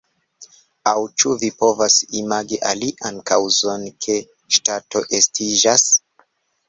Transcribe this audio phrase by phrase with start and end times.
[0.91, 4.19] Aŭ ĉu vi povas imagi alian kaŭzon ke
[4.57, 5.87] ŝtato estiĝas?